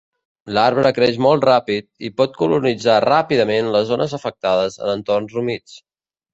[0.57, 5.81] L'arbre creix molt ràpid i pot colonitzar ràpidament les zones afectades en entorns humits.